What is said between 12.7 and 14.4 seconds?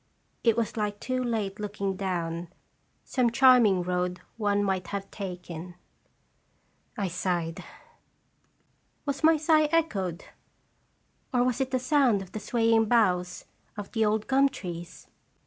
boughs of the old